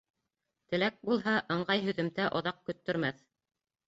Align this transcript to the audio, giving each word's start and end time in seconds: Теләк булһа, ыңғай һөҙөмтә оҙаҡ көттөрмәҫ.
Теләк 0.71 0.95
булһа, 1.09 1.33
ыңғай 1.55 1.83
һөҙөмтә 1.89 2.25
оҙаҡ 2.39 2.57
көттөрмәҫ. 2.71 3.21